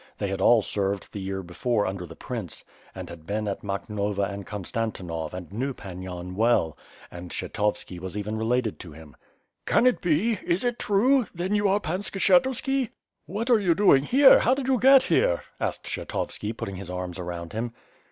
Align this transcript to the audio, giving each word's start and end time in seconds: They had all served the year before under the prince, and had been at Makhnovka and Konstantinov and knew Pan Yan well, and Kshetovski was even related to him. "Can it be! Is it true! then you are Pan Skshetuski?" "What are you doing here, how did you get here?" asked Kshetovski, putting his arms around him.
They 0.17 0.29
had 0.29 0.41
all 0.41 0.63
served 0.63 1.13
the 1.13 1.21
year 1.21 1.43
before 1.43 1.85
under 1.85 2.07
the 2.07 2.15
prince, 2.15 2.63
and 2.95 3.07
had 3.07 3.27
been 3.27 3.47
at 3.47 3.61
Makhnovka 3.61 4.23
and 4.31 4.47
Konstantinov 4.47 5.31
and 5.31 5.51
knew 5.53 5.75
Pan 5.75 6.01
Yan 6.01 6.33
well, 6.33 6.75
and 7.11 7.29
Kshetovski 7.29 7.99
was 7.99 8.17
even 8.17 8.35
related 8.35 8.79
to 8.79 8.93
him. 8.93 9.15
"Can 9.67 9.85
it 9.85 10.01
be! 10.01 10.39
Is 10.43 10.63
it 10.63 10.79
true! 10.79 11.27
then 11.35 11.53
you 11.53 11.67
are 11.67 11.79
Pan 11.79 11.99
Skshetuski?" 11.99 12.89
"What 13.27 13.51
are 13.51 13.59
you 13.59 13.75
doing 13.75 14.01
here, 14.01 14.39
how 14.39 14.55
did 14.55 14.67
you 14.67 14.79
get 14.79 15.03
here?" 15.03 15.43
asked 15.59 15.83
Kshetovski, 15.83 16.51
putting 16.57 16.77
his 16.77 16.89
arms 16.89 17.19
around 17.19 17.53
him. 17.53 17.71